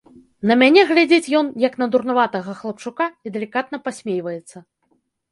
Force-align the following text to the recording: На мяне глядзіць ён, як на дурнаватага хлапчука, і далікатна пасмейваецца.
На 0.51 0.55
мяне 0.61 0.81
глядзіць 0.91 1.33
ён, 1.39 1.49
як 1.63 1.73
на 1.81 1.87
дурнаватага 1.95 2.55
хлапчука, 2.61 3.05
і 3.27 3.33
далікатна 3.35 3.77
пасмейваецца. 3.89 4.57